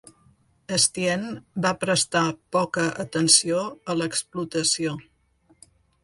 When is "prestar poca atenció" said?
1.83-3.59